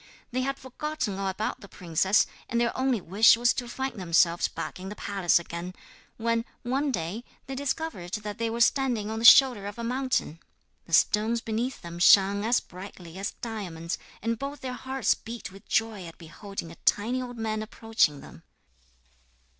They 0.31 0.41
had 0.41 0.57
forgotten 0.57 1.19
all 1.19 1.27
about 1.27 1.61
the 1.61 1.67
princess, 1.67 2.25
and 2.49 2.59
their 2.59 2.75
only 2.75 2.99
wish 2.99 3.37
was 3.37 3.53
to 3.53 3.69
find 3.69 3.99
themselves 3.99 4.47
back 4.47 4.79
in 4.79 4.89
the 4.89 4.95
palace 4.95 5.37
again, 5.37 5.75
when, 6.17 6.43
one 6.63 6.89
day, 6.91 7.23
they 7.45 7.53
discovered 7.53 8.11
that 8.15 8.39
they 8.39 8.49
were 8.49 8.61
standing 8.61 9.11
on 9.11 9.19
the 9.19 9.25
shoulder 9.25 9.67
of 9.67 9.77
a 9.77 9.83
mountain. 9.83 10.39
The 10.85 10.93
stones 10.93 11.39
beneath 11.39 11.83
them 11.83 11.99
shone 11.99 12.43
as 12.43 12.59
brightly 12.59 13.19
as 13.19 13.33
diamonds, 13.43 13.99
and 14.23 14.39
both 14.39 14.61
their 14.61 14.73
hearts 14.73 15.13
beat 15.13 15.51
with 15.51 15.69
joy 15.69 16.07
at 16.07 16.17
beholding 16.17 16.71
a 16.71 16.77
tiny 16.83 17.21
old 17.21 17.37
man 17.37 17.61
approaching 17.61 18.21
them. 18.21 18.41